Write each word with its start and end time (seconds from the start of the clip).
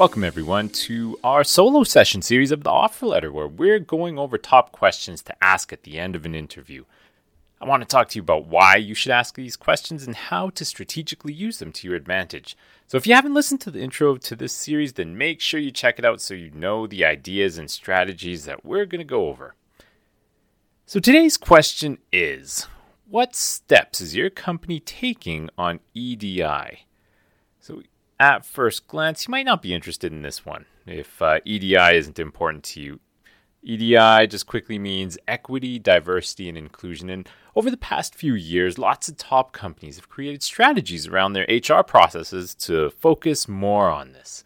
Welcome, 0.00 0.24
everyone, 0.24 0.70
to 0.70 1.18
our 1.22 1.44
solo 1.44 1.84
session 1.84 2.22
series 2.22 2.52
of 2.52 2.62
the 2.62 2.70
offer 2.70 3.04
letter, 3.04 3.30
where 3.30 3.46
we're 3.46 3.78
going 3.78 4.18
over 4.18 4.38
top 4.38 4.72
questions 4.72 5.20
to 5.20 5.44
ask 5.44 5.74
at 5.74 5.82
the 5.82 5.98
end 5.98 6.16
of 6.16 6.24
an 6.24 6.34
interview. 6.34 6.84
I 7.60 7.66
want 7.66 7.82
to 7.82 7.86
talk 7.86 8.08
to 8.08 8.16
you 8.16 8.22
about 8.22 8.46
why 8.46 8.76
you 8.76 8.94
should 8.94 9.12
ask 9.12 9.34
these 9.34 9.58
questions 9.58 10.06
and 10.06 10.16
how 10.16 10.48
to 10.48 10.64
strategically 10.64 11.34
use 11.34 11.58
them 11.58 11.70
to 11.72 11.86
your 11.86 11.96
advantage. 11.98 12.56
So, 12.86 12.96
if 12.96 13.06
you 13.06 13.14
haven't 13.14 13.34
listened 13.34 13.60
to 13.60 13.70
the 13.70 13.82
intro 13.82 14.16
to 14.16 14.34
this 14.34 14.54
series, 14.54 14.94
then 14.94 15.18
make 15.18 15.38
sure 15.42 15.60
you 15.60 15.70
check 15.70 15.98
it 15.98 16.04
out 16.06 16.22
so 16.22 16.32
you 16.32 16.50
know 16.50 16.86
the 16.86 17.04
ideas 17.04 17.58
and 17.58 17.70
strategies 17.70 18.46
that 18.46 18.64
we're 18.64 18.86
going 18.86 19.00
to 19.00 19.04
go 19.04 19.28
over. 19.28 19.54
So, 20.86 20.98
today's 20.98 21.36
question 21.36 21.98
is 22.10 22.68
What 23.06 23.36
steps 23.36 24.00
is 24.00 24.16
your 24.16 24.30
company 24.30 24.80
taking 24.80 25.50
on 25.58 25.80
EDI? 25.92 26.86
At 28.20 28.44
first 28.44 28.86
glance, 28.86 29.26
you 29.26 29.30
might 29.30 29.46
not 29.46 29.62
be 29.62 29.72
interested 29.72 30.12
in 30.12 30.20
this 30.20 30.44
one 30.44 30.66
if 30.86 31.22
uh, 31.22 31.40
EDI 31.46 31.96
isn't 31.96 32.18
important 32.18 32.64
to 32.64 32.80
you. 32.80 33.00
EDI 33.62 34.26
just 34.26 34.46
quickly 34.46 34.78
means 34.78 35.16
equity, 35.26 35.78
diversity, 35.78 36.46
and 36.46 36.58
inclusion. 36.58 37.08
And 37.08 37.26
over 37.56 37.70
the 37.70 37.78
past 37.78 38.14
few 38.14 38.34
years, 38.34 38.76
lots 38.76 39.08
of 39.08 39.16
top 39.16 39.52
companies 39.52 39.96
have 39.96 40.10
created 40.10 40.42
strategies 40.42 41.06
around 41.06 41.32
their 41.32 41.46
HR 41.48 41.82
processes 41.82 42.54
to 42.56 42.90
focus 42.90 43.48
more 43.48 43.88
on 43.88 44.12
this. 44.12 44.44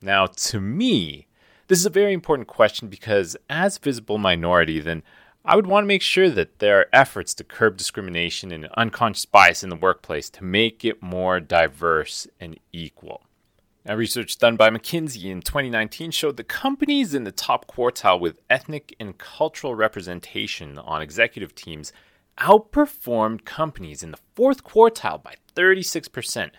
Now, 0.00 0.26
to 0.26 0.60
me, 0.60 1.26
this 1.66 1.80
is 1.80 1.86
a 1.86 1.90
very 1.90 2.12
important 2.12 2.46
question 2.46 2.86
because, 2.86 3.36
as 3.50 3.78
visible 3.78 4.18
minority, 4.18 4.78
then 4.78 5.02
I 5.44 5.56
would 5.56 5.66
want 5.66 5.84
to 5.84 5.88
make 5.88 6.02
sure 6.02 6.30
that 6.30 6.58
there 6.58 6.80
are 6.80 6.86
efforts 6.92 7.32
to 7.34 7.44
curb 7.44 7.76
discrimination 7.76 8.52
and 8.52 8.66
unconscious 8.76 9.24
bias 9.24 9.62
in 9.62 9.70
the 9.70 9.76
workplace 9.76 10.28
to 10.30 10.44
make 10.44 10.84
it 10.84 11.02
more 11.02 11.40
diverse 11.40 12.26
and 12.40 12.58
equal. 12.72 13.22
Now, 13.84 13.94
research 13.94 14.36
done 14.36 14.56
by 14.56 14.68
McKinsey 14.68 15.24
in 15.24 15.40
2019 15.40 16.10
showed 16.10 16.36
that 16.36 16.48
companies 16.48 17.14
in 17.14 17.24
the 17.24 17.32
top 17.32 17.66
quartile 17.66 18.20
with 18.20 18.40
ethnic 18.50 18.94
and 19.00 19.16
cultural 19.16 19.74
representation 19.74 20.78
on 20.78 21.00
executive 21.00 21.54
teams 21.54 21.92
outperformed 22.38 23.44
companies 23.44 24.02
in 24.02 24.10
the 24.10 24.18
fourth 24.34 24.64
quartile 24.64 25.22
by 25.22 25.34
36%. 25.56 26.50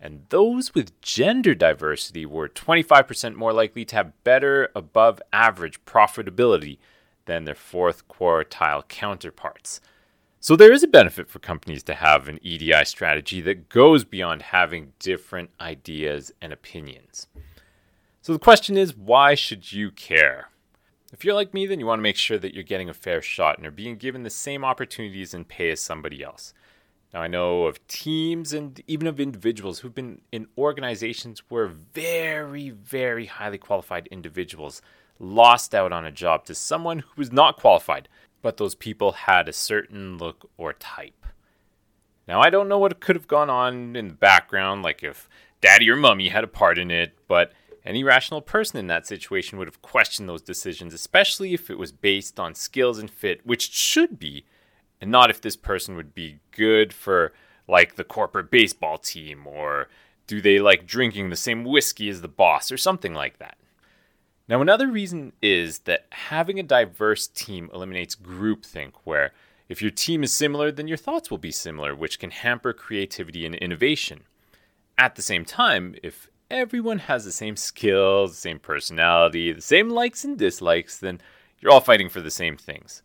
And 0.00 0.26
those 0.30 0.74
with 0.74 1.00
gender 1.00 1.54
diversity 1.54 2.26
were 2.26 2.48
25% 2.48 3.36
more 3.36 3.52
likely 3.52 3.84
to 3.84 3.94
have 3.94 4.24
better 4.24 4.70
above 4.74 5.22
average 5.32 5.84
profitability 5.84 6.78
than 7.26 7.44
their 7.44 7.54
fourth 7.54 8.08
quartile 8.08 8.86
counterparts. 8.88 9.80
So 10.40 10.56
there 10.56 10.72
is 10.72 10.82
a 10.82 10.88
benefit 10.88 11.28
for 11.28 11.38
companies 11.38 11.84
to 11.84 11.94
have 11.94 12.26
an 12.26 12.40
EDI 12.42 12.84
strategy 12.84 13.40
that 13.42 13.68
goes 13.68 14.04
beyond 14.04 14.42
having 14.42 14.92
different 14.98 15.50
ideas 15.60 16.32
and 16.42 16.52
opinions. 16.52 17.28
So 18.22 18.32
the 18.32 18.40
question 18.40 18.76
is 18.76 18.96
why 18.96 19.34
should 19.34 19.72
you 19.72 19.90
care? 19.90 20.48
If 21.12 21.24
you're 21.24 21.34
like 21.34 21.52
me, 21.54 21.66
then 21.66 21.78
you 21.78 21.86
want 21.86 21.98
to 21.98 22.02
make 22.02 22.16
sure 22.16 22.38
that 22.38 22.54
you're 22.54 22.64
getting 22.64 22.88
a 22.88 22.94
fair 22.94 23.22
shot 23.22 23.58
and 23.58 23.66
are 23.66 23.70
being 23.70 23.96
given 23.96 24.22
the 24.22 24.30
same 24.30 24.64
opportunities 24.64 25.34
and 25.34 25.46
pay 25.46 25.70
as 25.70 25.80
somebody 25.80 26.24
else. 26.24 26.54
Now, 27.12 27.20
I 27.20 27.28
know 27.28 27.66
of 27.66 27.86
teams 27.86 28.54
and 28.54 28.82
even 28.86 29.06
of 29.06 29.20
individuals 29.20 29.80
who've 29.80 29.94
been 29.94 30.22
in 30.32 30.46
organizations 30.56 31.42
where 31.50 31.66
very, 31.66 32.70
very 32.70 33.26
highly 33.26 33.58
qualified 33.58 34.08
individuals 34.10 34.80
lost 35.18 35.74
out 35.74 35.92
on 35.92 36.04
a 36.04 36.12
job 36.12 36.44
to 36.46 36.54
someone 36.54 37.00
who 37.00 37.12
was 37.16 37.32
not 37.32 37.56
qualified, 37.56 38.08
but 38.40 38.56
those 38.56 38.74
people 38.74 39.12
had 39.12 39.48
a 39.48 39.52
certain 39.52 40.18
look 40.18 40.50
or 40.56 40.72
type. 40.72 41.26
Now, 42.26 42.40
I 42.40 42.50
don't 42.50 42.68
know 42.68 42.78
what 42.78 43.00
could 43.00 43.16
have 43.16 43.28
gone 43.28 43.50
on 43.50 43.96
in 43.96 44.08
the 44.08 44.14
background, 44.14 44.82
like 44.82 45.02
if 45.02 45.28
daddy 45.60 45.88
or 45.90 45.96
mummy 45.96 46.28
had 46.28 46.44
a 46.44 46.48
part 46.48 46.78
in 46.78 46.90
it, 46.90 47.14
but 47.28 47.52
any 47.84 48.04
rational 48.04 48.40
person 48.40 48.78
in 48.78 48.86
that 48.86 49.06
situation 49.06 49.58
would 49.58 49.68
have 49.68 49.82
questioned 49.82 50.28
those 50.28 50.42
decisions, 50.42 50.94
especially 50.94 51.52
if 51.52 51.68
it 51.68 51.78
was 51.78 51.92
based 51.92 52.38
on 52.38 52.54
skills 52.54 52.98
and 52.98 53.10
fit, 53.10 53.44
which 53.44 53.72
should 53.72 54.18
be, 54.18 54.44
and 55.00 55.10
not 55.10 55.30
if 55.30 55.40
this 55.40 55.56
person 55.56 55.96
would 55.96 56.14
be 56.14 56.38
good 56.52 56.92
for, 56.92 57.32
like, 57.66 57.96
the 57.96 58.04
corporate 58.04 58.50
baseball 58.50 58.98
team, 58.98 59.46
or 59.46 59.88
do 60.28 60.40
they 60.40 60.60
like 60.60 60.86
drinking 60.86 61.30
the 61.30 61.36
same 61.36 61.64
whiskey 61.64 62.08
as 62.08 62.20
the 62.20 62.28
boss, 62.28 62.70
or 62.70 62.76
something 62.76 63.14
like 63.14 63.38
that. 63.38 63.56
Now, 64.52 64.60
another 64.60 64.88
reason 64.88 65.32
is 65.40 65.78
that 65.84 66.04
having 66.10 66.60
a 66.60 66.62
diverse 66.62 67.26
team 67.26 67.70
eliminates 67.72 68.14
groupthink, 68.14 68.92
where 69.02 69.32
if 69.70 69.80
your 69.80 69.90
team 69.90 70.22
is 70.22 70.34
similar, 70.34 70.70
then 70.70 70.86
your 70.86 70.98
thoughts 70.98 71.30
will 71.30 71.38
be 71.38 71.50
similar, 71.50 71.94
which 71.94 72.18
can 72.18 72.30
hamper 72.30 72.74
creativity 72.74 73.46
and 73.46 73.54
innovation. 73.54 74.24
At 74.98 75.14
the 75.14 75.22
same 75.22 75.46
time, 75.46 75.94
if 76.02 76.28
everyone 76.50 76.98
has 76.98 77.24
the 77.24 77.32
same 77.32 77.56
skills, 77.56 78.32
the 78.32 78.36
same 78.36 78.58
personality, 78.58 79.52
the 79.52 79.62
same 79.62 79.88
likes 79.88 80.22
and 80.22 80.36
dislikes, 80.36 80.98
then 80.98 81.22
you're 81.60 81.72
all 81.72 81.80
fighting 81.80 82.10
for 82.10 82.20
the 82.20 82.30
same 82.30 82.58
things. 82.58 83.02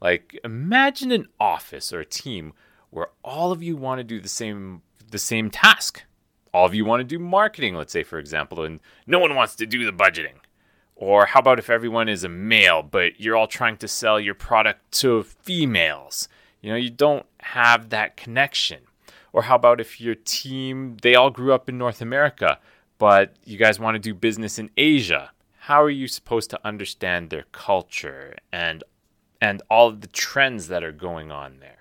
Like 0.00 0.36
imagine 0.42 1.12
an 1.12 1.28
office 1.38 1.92
or 1.92 2.00
a 2.00 2.04
team 2.04 2.54
where 2.90 3.10
all 3.22 3.52
of 3.52 3.62
you 3.62 3.76
want 3.76 4.00
to 4.00 4.04
do 4.04 4.20
the 4.20 4.28
same 4.28 4.82
the 5.08 5.18
same 5.18 5.48
task. 5.48 6.02
All 6.52 6.66
of 6.66 6.74
you 6.74 6.84
want 6.84 6.98
to 7.02 7.04
do 7.04 7.20
marketing, 7.20 7.76
let's 7.76 7.92
say 7.92 8.02
for 8.02 8.18
example, 8.18 8.64
and 8.64 8.80
no 9.06 9.20
one 9.20 9.36
wants 9.36 9.54
to 9.54 9.64
do 9.64 9.84
the 9.84 9.92
budgeting. 9.92 10.38
Or 11.00 11.26
how 11.26 11.38
about 11.38 11.60
if 11.60 11.70
everyone 11.70 12.08
is 12.08 12.24
a 12.24 12.28
male, 12.28 12.82
but 12.82 13.20
you're 13.20 13.36
all 13.36 13.46
trying 13.46 13.76
to 13.78 13.88
sell 13.88 14.18
your 14.18 14.34
product 14.34 14.90
to 15.00 15.22
females? 15.22 16.28
You 16.60 16.70
know, 16.70 16.76
you 16.76 16.90
don't 16.90 17.24
have 17.38 17.90
that 17.90 18.16
connection. 18.16 18.80
Or 19.32 19.42
how 19.42 19.54
about 19.54 19.80
if 19.80 20.00
your 20.00 20.16
team, 20.16 20.96
they 21.00 21.14
all 21.14 21.30
grew 21.30 21.52
up 21.52 21.68
in 21.68 21.78
North 21.78 22.02
America, 22.02 22.58
but 22.98 23.36
you 23.44 23.56
guys 23.56 23.78
want 23.78 23.94
to 23.94 24.00
do 24.00 24.12
business 24.12 24.58
in 24.58 24.70
Asia? 24.76 25.30
How 25.60 25.80
are 25.80 25.90
you 25.90 26.08
supposed 26.08 26.50
to 26.50 26.66
understand 26.66 27.30
their 27.30 27.44
culture 27.52 28.34
and 28.52 28.82
and 29.40 29.62
all 29.70 29.86
of 29.86 30.00
the 30.00 30.08
trends 30.08 30.66
that 30.66 30.82
are 30.82 30.90
going 30.90 31.30
on 31.30 31.60
there? 31.60 31.77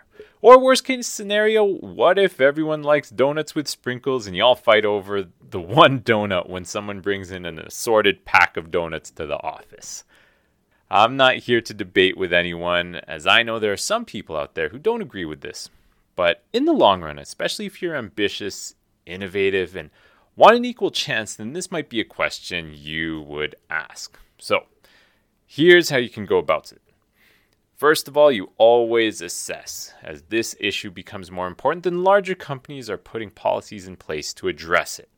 Or 0.48 0.58
worst 0.58 0.86
case 0.86 1.08
scenario, 1.08 1.66
what 1.66 2.18
if 2.18 2.40
everyone 2.40 2.82
likes 2.82 3.10
donuts 3.10 3.54
with 3.54 3.68
sprinkles 3.68 4.28
and 4.28 4.34
y'all 4.34 4.56
fight 4.56 4.86
over 4.86 5.26
the 5.42 5.60
one 5.60 6.00
donut 6.00 6.48
when 6.48 6.64
someone 6.64 7.02
brings 7.02 7.32
in 7.32 7.46
an 7.46 7.60
assorted 7.60 8.24
pack 8.24 8.56
of 8.56 8.72
donuts 8.72 9.12
to 9.12 9.26
the 9.26 9.36
office? 9.44 10.06
I'm 10.90 11.18
not 11.18 11.36
here 11.36 11.60
to 11.60 11.74
debate 11.74 12.16
with 12.16 12.32
anyone, 12.32 12.96
as 13.10 13.28
I 13.28 13.44
know 13.44 13.60
there 13.60 13.74
are 13.74 13.76
some 13.76 14.06
people 14.06 14.38
out 14.38 14.56
there 14.56 14.70
who 14.70 14.80
don't 14.80 15.02
agree 15.02 15.26
with 15.26 15.42
this. 15.42 15.70
But 16.16 16.46
in 16.54 16.64
the 16.64 16.72
long 16.72 17.02
run, 17.02 17.20
especially 17.20 17.66
if 17.66 17.82
you're 17.82 17.98
ambitious, 17.98 18.74
innovative, 19.06 19.76
and 19.76 19.90
want 20.38 20.56
an 20.56 20.64
equal 20.64 20.92
chance, 20.92 21.36
then 21.36 21.52
this 21.52 21.72
might 21.72 21.90
be 21.90 22.00
a 22.00 22.06
question 22.06 22.72
you 22.74 23.20
would 23.24 23.58
ask. 23.70 24.18
So, 24.38 24.68
here's 25.46 25.90
how 25.90 25.98
you 25.98 26.10
can 26.10 26.26
go 26.26 26.38
about 26.38 26.72
it. 26.72 26.82
First 27.78 28.08
of 28.08 28.18
all, 28.18 28.32
you 28.32 28.50
always 28.58 29.22
assess, 29.22 29.94
as 30.02 30.24
this 30.24 30.56
issue 30.60 30.90
becomes 30.90 31.30
more 31.30 31.46
important, 31.46 31.84
then 31.84 32.04
larger 32.04 32.34
companies 32.34 32.90
are 32.90 32.98
putting 32.98 33.30
policies 33.30 33.88
in 33.88 33.98
place 33.98 34.34
to 34.34 34.48
address 34.48 34.98
it. 34.98 35.10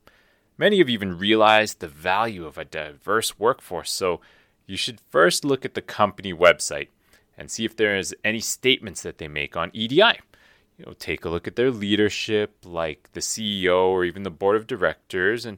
Many 0.58 0.76
have 0.76 0.90
even 0.90 1.16
realized 1.16 1.80
the 1.80 1.88
value 1.88 2.44
of 2.44 2.58
a 2.58 2.66
diverse 2.66 3.38
workforce, 3.38 3.90
so 3.90 4.20
you 4.66 4.76
should 4.76 5.00
first 5.00 5.42
look 5.42 5.64
at 5.64 5.72
the 5.72 5.80
company 5.80 6.34
website 6.34 6.88
and 7.38 7.50
see 7.50 7.64
if 7.64 7.74
there 7.74 7.96
is 7.96 8.14
any 8.22 8.40
statements 8.40 9.00
that 9.00 9.16
they 9.16 9.26
make 9.26 9.56
on 9.56 9.70
EDI. 9.72 10.20
You 10.76 10.84
know, 10.84 10.92
take 10.98 11.24
a 11.24 11.30
look 11.30 11.48
at 11.48 11.56
their 11.56 11.70
leadership, 11.70 12.56
like 12.62 13.08
the 13.14 13.20
CEO 13.20 13.86
or 13.86 14.04
even 14.04 14.22
the 14.22 14.30
board 14.30 14.56
of 14.56 14.66
directors, 14.66 15.46
and 15.46 15.56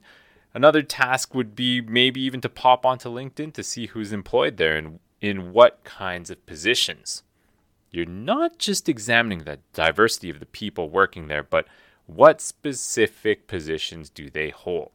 another 0.55 0.83
task 0.83 1.35
would 1.35 1.57
be 1.57 1.81
maybe 1.81 2.21
even 2.21 2.41
to 2.43 2.49
pop 2.49 2.87
onto 2.87 3.09
LinkedIn 3.09 3.53
to 3.55 3.65
see 3.65 3.87
who's 3.87 4.13
employed 4.13 4.57
there 4.57 4.77
and 4.77 5.01
in 5.23 5.53
what 5.53 5.85
kinds 5.85 6.31
of 6.31 6.45
positions. 6.45 7.23
You're 7.93 8.05
not 8.05 8.59
just 8.59 8.89
examining 8.89 9.45
the 9.45 9.61
diversity 9.73 10.29
of 10.29 10.41
the 10.41 10.47
people 10.47 10.91
working 10.91 11.29
there, 11.29 11.45
but 11.45 11.67
what 12.07 12.41
specific 12.41 13.47
positions 13.47 14.11
do 14.11 14.29
they 14.29 14.51
hold? 14.51 14.91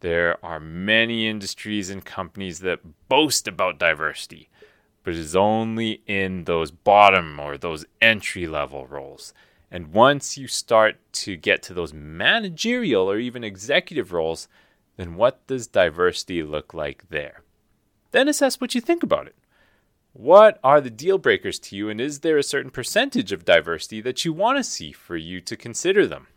There 0.00 0.36
are 0.44 0.60
many 0.60 1.26
industries 1.26 1.88
and 1.88 2.04
companies 2.04 2.60
that 2.60 3.08
boast 3.08 3.48
about 3.48 3.78
diversity, 3.78 4.50
but 5.02 5.14
it 5.14 5.20
is 5.20 5.34
only 5.34 6.02
in 6.06 6.44
those 6.44 6.70
bottom 6.70 7.40
or 7.40 7.56
those 7.56 7.86
entry 8.02 8.46
level 8.46 8.86
roles. 8.86 9.32
And 9.70 9.94
once 9.94 10.36
you 10.36 10.46
start 10.46 10.96
to 11.12 11.36
get 11.36 11.62
to 11.64 11.74
those 11.74 11.94
managerial 11.94 13.10
or 13.10 13.18
even 13.18 13.42
executive 13.42 14.12
roles, 14.12 14.46
then 14.96 15.16
what 15.16 15.46
does 15.46 15.66
diversity 15.66 16.42
look 16.42 16.74
like 16.74 17.08
there? 17.08 17.42
Then 18.16 18.28
assess 18.28 18.62
what 18.62 18.74
you 18.74 18.80
think 18.80 19.02
about 19.02 19.26
it. 19.26 19.36
What 20.14 20.58
are 20.64 20.80
the 20.80 20.88
deal 20.88 21.18
breakers 21.18 21.58
to 21.58 21.76
you, 21.76 21.90
and 21.90 22.00
is 22.00 22.20
there 22.20 22.38
a 22.38 22.42
certain 22.42 22.70
percentage 22.70 23.30
of 23.30 23.44
diversity 23.44 24.00
that 24.00 24.24
you 24.24 24.32
want 24.32 24.56
to 24.56 24.64
see 24.64 24.90
for 24.90 25.18
you 25.18 25.42
to 25.42 25.54
consider 25.54 26.06
them? 26.06 26.28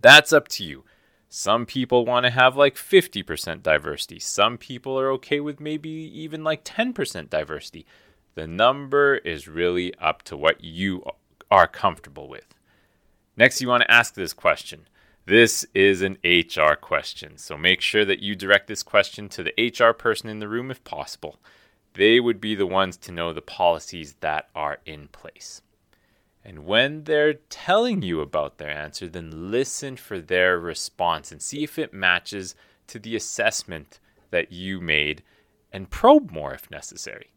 That's 0.00 0.32
up 0.32 0.46
to 0.46 0.62
you. 0.62 0.84
Some 1.28 1.66
people 1.66 2.06
want 2.06 2.24
to 2.24 2.30
have 2.30 2.56
like 2.56 2.76
50% 2.76 3.64
diversity. 3.64 4.20
Some 4.20 4.58
people 4.58 4.96
are 4.96 5.10
okay 5.14 5.40
with 5.40 5.58
maybe 5.58 5.90
even 5.90 6.44
like 6.44 6.62
10% 6.62 7.30
diversity. 7.30 7.84
The 8.36 8.46
number 8.46 9.16
is 9.16 9.48
really 9.48 9.92
up 9.96 10.22
to 10.22 10.36
what 10.36 10.62
you 10.62 11.02
are 11.50 11.66
comfortable 11.66 12.28
with. 12.28 12.54
Next, 13.36 13.60
you 13.60 13.66
want 13.66 13.82
to 13.82 13.90
ask 13.90 14.14
this 14.14 14.32
question 14.32 14.86
This 15.26 15.66
is 15.74 16.02
an 16.02 16.18
HR 16.24 16.74
question, 16.80 17.36
so 17.36 17.56
make 17.58 17.80
sure 17.80 18.04
that 18.04 18.20
you 18.20 18.36
direct 18.36 18.68
this 18.68 18.84
question 18.84 19.28
to 19.30 19.42
the 19.42 19.72
HR 19.76 19.92
person 19.92 20.28
in 20.28 20.38
the 20.38 20.46
room 20.46 20.70
if 20.70 20.84
possible. 20.84 21.40
They 21.94 22.20
would 22.20 22.40
be 22.40 22.54
the 22.54 22.64
ones 22.64 22.96
to 22.98 23.10
know 23.10 23.32
the 23.32 23.42
policies 23.42 24.14
that 24.20 24.48
are 24.54 24.78
in 24.86 25.08
place. 25.08 25.62
And 26.44 26.64
when 26.64 27.02
they're 27.04 27.34
telling 27.34 28.02
you 28.02 28.20
about 28.20 28.58
their 28.58 28.70
answer, 28.70 29.08
then 29.08 29.50
listen 29.50 29.96
for 29.96 30.20
their 30.20 30.60
response 30.60 31.32
and 31.32 31.42
see 31.42 31.64
if 31.64 31.76
it 31.76 31.92
matches 31.92 32.54
to 32.86 33.00
the 33.00 33.16
assessment 33.16 33.98
that 34.30 34.52
you 34.52 34.80
made 34.80 35.24
and 35.72 35.90
probe 35.90 36.30
more 36.30 36.54
if 36.54 36.70
necessary. 36.70 37.32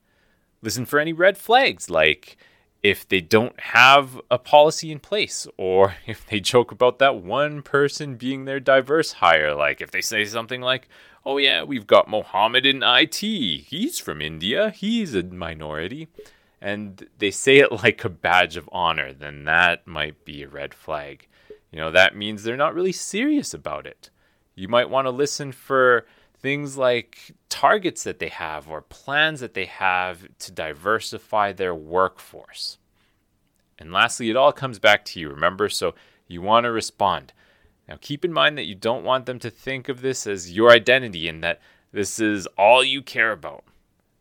Listen 0.62 0.86
for 0.86 1.00
any 1.00 1.12
red 1.12 1.40
flags 1.40 1.90
like 1.90 2.38
if 2.82 3.08
they 3.08 3.22
don't 3.22 3.60
have 3.60 4.22
a 4.32 4.38
policy 4.38 4.92
in 4.92 5.00
place 5.00 5.48
or 5.58 5.96
if 6.08 6.26
they 6.26 6.40
joke 6.40 6.72
about 6.72 7.00
that 7.00 7.18
one 7.18 7.62
person 7.62 8.16
being 8.16 8.46
their 8.46 8.60
diverse 8.60 9.14
hire 9.14 9.54
like 9.54 9.82
if 9.82 9.92
they 9.92 10.02
say 10.02 10.26
something 10.26 10.62
like 10.62 10.88
oh 11.26 11.38
yeah 11.38 11.64
we've 11.64 11.88
got 11.88 12.10
Mohammed 12.10 12.66
in 12.66 12.82
IT 12.84 13.18
he's 13.18 14.00
from 14.00 14.22
India. 14.22 14.70
He's 14.72 15.14
a 15.14 15.24
minority. 15.24 16.08
And 16.62 17.08
they 17.20 17.32
say 17.32 17.58
it 17.58 17.72
like 17.84 18.04
a 18.04 18.10
badge 18.10 18.58
of 18.58 18.70
honor 18.72 19.14
then 19.14 19.46
that 19.46 19.86
might 19.86 20.26
be 20.26 20.44
a 20.44 20.50
red 20.50 20.74
flag. 20.74 21.28
You 21.72 21.80
know 21.80 21.92
that 21.92 22.16
means 22.16 22.44
they're 22.44 22.58
not 22.58 22.74
really 22.74 22.92
serious 22.92 23.54
about 23.54 23.86
it. 23.86 24.10
You 24.56 24.68
might 24.68 24.90
want 24.90 25.06
to 25.06 25.12
listen 25.12 25.52
for 25.52 26.06
things 26.42 26.78
like 26.78 27.34
targets 27.50 28.04
that 28.04 28.20
they 28.20 28.30
have 28.30 28.70
or 28.70 28.82
plans 28.82 29.40
that 29.42 29.54
they 29.54 29.66
have 29.66 30.28
to 30.40 30.52
diversify 30.52 31.52
their 31.52 31.76
workforce. 31.76 32.78
And 33.78 33.92
lastly, 33.92 34.30
it 34.30 34.36
all 34.36 34.52
comes 34.52 34.80
back 34.80 35.06
to 35.06 35.20
you, 35.20 35.30
remember? 35.30 35.70
So 35.70 35.96
you 36.28 36.42
want 36.42 36.66
to 36.66 36.72
respond. 36.72 37.34
Now, 37.88 37.98
keep 38.00 38.24
in 38.24 38.34
mind 38.34 38.58
that 38.58 38.68
you 38.68 38.76
don't 38.76 39.04
want 39.04 39.26
them 39.26 39.40
to 39.40 39.50
think 39.50 39.90
of 39.90 40.02
this 40.02 40.28
as 40.28 40.52
your 40.52 40.70
identity 40.72 41.28
and 41.28 41.44
that 41.44 41.60
this 41.92 42.20
is 42.20 42.48
all 42.58 42.84
you 42.84 43.02
care 43.02 43.32
about. 43.32 43.64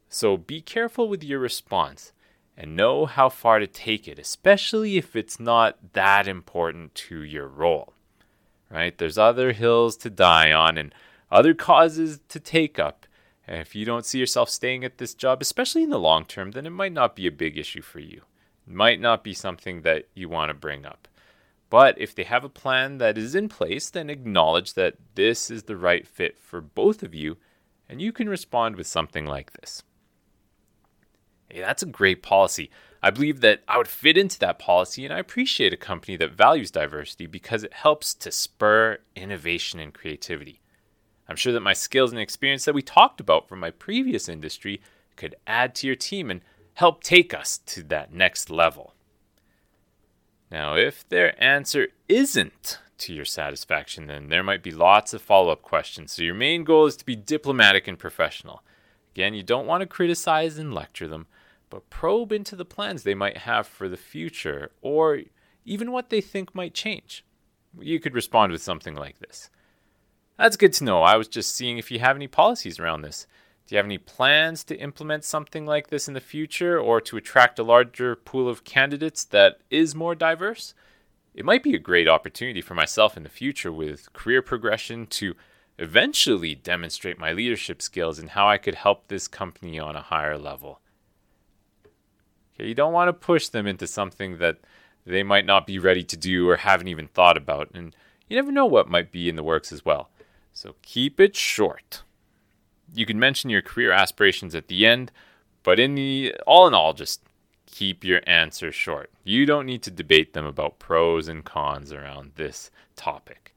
So 0.09 0.37
be 0.37 0.61
careful 0.61 1.09
with 1.09 1.23
your 1.23 1.39
response 1.39 2.13
and 2.57 2.75
know 2.75 3.07
how 3.07 3.29
far 3.29 3.59
to 3.59 3.67
take 3.67 4.09
it, 4.09 4.19
especially 4.19 4.97
if 4.97 5.15
it's 5.15 5.39
not 5.39 5.93
that 5.93 6.27
important 6.27 6.95
to 6.95 7.23
your 7.23 7.47
role. 7.47 7.93
Right? 8.71 8.97
There's 8.97 9.19
other 9.19 9.53
hills 9.53 9.97
to 9.99 10.11
die 10.11 10.53
on 10.53 10.77
and 10.79 10.95
other 11.31 11.55
causes 11.55 12.21
to 12.29 12.41
take 12.41 12.79
up. 12.79 13.07
And 13.47 13.61
if 13.61 13.75
you 13.75 13.85
don't 13.85 14.05
see 14.05 14.19
yourself 14.19 14.51
staying 14.51 14.85
at 14.85 14.99
this 14.99 15.15
job, 15.15 15.41
especially 15.41 15.83
in 15.83 15.91
the 15.91 15.99
long 15.99 16.25
term, 16.25 16.51
then 16.51 16.67
it 16.67 16.71
might 16.71 16.93
not 16.93 17.17
be 17.17 17.27
a 17.27 17.33
big 17.33 17.57
issue 17.57 17.83
for 17.83 18.01
you. 18.01 18.23
It 18.67 18.75
might 18.75 19.01
not 19.01 19.25
be 19.25 19.33
something 19.35 19.83
that 19.83 20.09
you 20.15 20.29
want 20.29 20.51
to 20.51 20.55
bring 20.55 20.85
up. 20.85 21.09
But 21.71 21.99
if 21.99 22.15
they 22.15 22.25
have 22.25 22.45
a 22.45 22.51
plan 22.51 22.99
that 22.99 23.19
is 23.19 23.35
in 23.35 23.49
place, 23.49 23.91
then 23.91 24.09
acknowledge 24.09 24.75
that 24.75 24.97
this 25.15 25.51
is 25.51 25.65
the 25.65 25.77
right 25.77 26.07
fit 26.07 26.39
for 26.39 26.61
both 26.61 27.03
of 27.03 27.15
you, 27.15 27.37
and 27.89 28.01
you 28.01 28.13
can 28.13 28.29
respond 28.29 28.77
with 28.77 28.87
something 28.87 29.27
like 29.27 29.53
this. 29.53 29.83
Hey, 31.49 31.61
that's 31.61 31.83
a 31.83 31.87
great 31.87 32.23
policy. 32.23 32.71
I 33.03 33.11
believe 33.11 33.41
that 33.41 33.63
I 33.69 33.79
would 33.79 33.89
fit 33.89 34.19
into 34.19 34.39
that 34.41 34.59
policy, 34.59 35.05
and 35.05 35.15
I 35.15 35.19
appreciate 35.19 35.73
a 35.73 35.79
company 35.79 36.17
that 36.17 36.33
values 36.33 36.71
diversity 36.71 37.27
because 37.27 37.65
it 37.65 37.73
helps 37.73 38.15
to 38.15 38.33
spur 38.33 38.99
innovation 39.15 39.79
and 39.79 39.95
creativity. 39.95 40.61
I'm 41.29 41.37
sure 41.37 41.53
that 41.53 41.61
my 41.61 41.75
skills 41.75 42.11
and 42.11 42.21
experience 42.21 42.65
that 42.65 42.75
we 42.75 42.83
talked 42.83 43.21
about 43.21 43.49
from 43.49 43.61
my 43.61 43.71
previous 43.71 44.29
industry 44.29 44.81
could 45.17 45.35
add 45.47 45.75
to 45.77 45.87
your 45.87 45.97
team 45.97 46.31
and 46.31 46.41
help 46.75 47.03
take 47.03 47.35
us 47.35 47.59
to 47.59 47.83
that 47.85 48.13
next 48.13 48.51
level. 48.51 48.95
Now, 50.51 50.77
if 50.77 51.07
their 51.09 51.43
answer 51.43 51.89
isn't 52.09 52.79
to 52.99 53.13
your 53.13 53.27
satisfaction, 53.27 54.07
then 54.07 54.29
there 54.29 54.43
might 54.43 54.63
be 54.63 54.71
lots 54.71 55.13
of 55.13 55.21
follow 55.21 55.53
up 55.53 55.61
questions. 55.61 56.13
So, 56.13 56.23
your 56.23 56.35
main 56.35 56.65
goal 56.65 56.87
is 56.87 56.97
to 56.97 57.05
be 57.05 57.17
diplomatic 57.17 57.87
and 57.87 57.99
professional. 57.99 58.63
Again, 59.15 59.35
you 59.35 59.43
don't 59.43 59.67
want 59.67 59.83
to 59.83 59.87
criticize 59.87 60.59
and 60.59 60.73
lecture 60.73 61.09
them, 61.09 61.27
but 61.69 61.91
probe 61.91 62.33
into 62.33 62.57
the 62.57 62.65
plans 62.65 63.03
they 63.03 63.15
might 63.15 63.39
have 63.39 63.67
for 63.67 63.89
the 63.89 63.97
future 63.97 64.71
or 64.81 65.21
even 65.67 65.93
what 65.93 66.09
they 66.09 66.21
think 66.21 66.55
might 66.55 66.73
change. 66.73 67.25
You 67.79 68.01
could 68.01 68.15
respond 68.15 68.53
with 68.53 68.63
something 68.63 68.95
like 68.95 69.19
this 69.19 69.51
that's 70.39 70.57
good 70.57 70.73
to 70.75 70.85
know. 70.85 71.03
I 71.03 71.17
was 71.17 71.29
just 71.29 71.55
seeing 71.55 71.79
if 71.79 71.91
you 71.91 71.99
have 71.99 72.17
any 72.17 72.29
policies 72.29 72.79
around 72.79 73.03
this. 73.03 73.27
Do 73.67 73.75
you 73.75 73.77
have 73.77 73.87
any 73.87 73.99
plans 73.99 74.65
to 74.65 74.77
implement 74.79 75.25
something 75.25 75.67
like 75.67 75.89
this 75.89 76.09
in 76.09 76.15
the 76.15 76.21
future 76.21 76.81
or 76.81 77.03
to 77.03 77.19
attract 77.19 77.59
a 77.59 77.63
larger 77.63 78.17
pool 78.17 78.49
of 78.49 78.65
candidates 78.65 79.25
that 79.25 79.59
is 79.69 79.95
more 79.95 80.15
diverse? 80.15 80.73
It 81.35 81.45
might 81.45 81.63
be 81.63 81.75
a 81.75 81.79
great 81.79 82.09
opportunity 82.09 82.63
for 82.63 82.75
myself 82.75 83.17
in 83.17 83.25
the 83.25 83.29
future 83.29 83.71
with 83.71 84.13
career 84.15 84.41
progression 84.41 85.07
to 85.09 85.35
eventually 85.79 86.55
demonstrate 86.55 87.19
my 87.19 87.33
leadership 87.33 87.83
skills 87.83 88.19
and 88.19 88.31
how 88.31 88.49
I 88.49 88.59
could 88.59 88.75
help 88.75 89.09
this 89.09 89.29
company 89.29 89.79
on 89.79 89.97
a 89.97 90.03
higher 90.03 90.39
level. 90.39 90.81
Okay, 92.55 92.69
you 92.69 92.75
don't 92.75 92.93
want 92.93 93.09
to 93.09 93.13
push 93.13 93.49
them 93.49 93.67
into 93.67 93.87
something 93.87 94.39
that 94.39 94.59
they 95.05 95.23
might 95.23 95.47
not 95.47 95.67
be 95.67 95.79
ready 95.79 96.03
to 96.05 96.17
do 96.17 96.49
or 96.49 96.57
haven't 96.57 96.89
even 96.89 97.07
thought 97.07 97.37
about, 97.37 97.71
and 97.75 97.95
you 98.29 98.37
never 98.37 98.51
know 98.51 98.67
what 98.67 98.89
might 98.89 99.13
be 99.13 99.29
in 99.29 99.37
the 99.37 99.43
works 99.43 99.73
as 99.73 99.85
well. 99.85 100.11
So 100.59 100.75
keep 100.83 101.21
it 101.21 101.37
short. 101.37 102.03
You 102.93 103.07
can 103.07 103.21
mention 103.21 103.49
your 103.49 103.63
career 103.63 103.93
aspirations 103.93 104.57
at 104.57 104.67
the 104.67 104.87
end, 104.87 105.13
but 105.63 105.79
in 105.79 105.95
the 105.95 106.35
all 106.49 106.67
in 106.67 106.75
all, 106.75 106.95
just 106.95 107.23
keep 107.67 108.03
your 108.03 108.23
answer 108.27 108.73
short. 108.73 109.13
You 109.23 109.47
don't 109.47 109.67
need 109.67 109.85
to 109.85 109.93
debate 109.93 110.33
them 110.33 110.45
about 110.45 110.81
pros 110.81 111.29
and 111.29 111.45
cons 111.45 111.93
around 111.93 112.33
this 112.35 112.73
topic. 112.97 113.55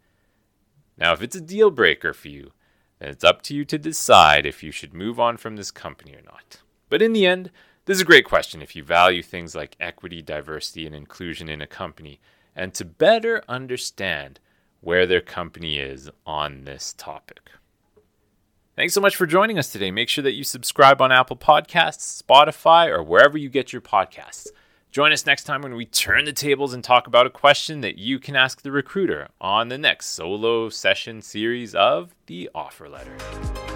Now, 0.95 1.11
if 1.11 1.23
it's 1.23 1.35
a 1.35 1.41
deal 1.41 1.71
breaker 1.71 2.13
for 2.13 2.27
you, 2.27 2.51
then 2.99 3.09
it's 3.09 3.23
up 3.23 3.41
to 3.43 3.55
you 3.55 3.65
to 3.65 3.79
decide 3.79 4.45
if 4.45 4.61
you 4.61 4.71
should 4.71 4.93
move 4.93 5.19
on 5.19 5.37
from 5.37 5.55
this 5.55 5.71
company 5.71 6.13
or 6.13 6.21
not. 6.21 6.61
But 6.87 7.01
in 7.01 7.13
the 7.13 7.25
end, 7.25 7.49
this 7.85 7.95
is 7.95 8.01
a 8.01 8.05
great 8.05 8.25
question 8.25 8.61
if 8.61 8.75
you 8.75 8.83
value 8.83 9.23
things 9.23 9.55
like 9.55 9.75
equity, 9.79 10.21
diversity, 10.21 10.85
and 10.85 10.93
inclusion 10.93 11.49
in 11.49 11.63
a 11.63 11.67
company, 11.67 12.19
and 12.55 12.75
to 12.75 12.85
better 12.85 13.43
understand 13.49 14.39
where 14.81 15.05
their 15.05 15.21
company 15.21 15.77
is 15.79 16.09
on 16.25 16.65
this 16.65 16.93
topic. 16.97 17.51
Thanks 18.75 18.93
so 18.93 19.01
much 19.01 19.15
for 19.15 19.25
joining 19.25 19.59
us 19.59 19.71
today. 19.71 19.91
Make 19.91 20.09
sure 20.09 20.23
that 20.23 20.33
you 20.33 20.43
subscribe 20.43 21.01
on 21.01 21.11
Apple 21.11 21.37
Podcasts, 21.37 22.21
Spotify, 22.21 22.87
or 22.87 23.03
wherever 23.03 23.37
you 23.37 23.49
get 23.49 23.71
your 23.71 23.81
podcasts. 23.81 24.47
Join 24.91 25.13
us 25.13 25.25
next 25.25 25.45
time 25.45 25.61
when 25.61 25.75
we 25.75 25.85
turn 25.85 26.25
the 26.25 26.33
tables 26.33 26.73
and 26.73 26.83
talk 26.83 27.07
about 27.07 27.25
a 27.25 27.29
question 27.29 27.81
that 27.81 27.97
you 27.97 28.19
can 28.19 28.35
ask 28.35 28.61
the 28.61 28.71
recruiter 28.71 29.29
on 29.39 29.69
the 29.69 29.77
next 29.77 30.07
solo 30.07 30.67
session 30.67 31.21
series 31.21 31.73
of 31.73 32.13
The 32.25 32.49
Offer 32.53 32.89
Letter. 32.89 33.70